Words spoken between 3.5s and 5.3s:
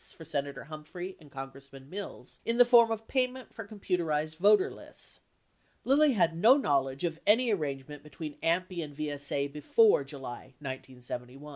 for comnuterized voter lists.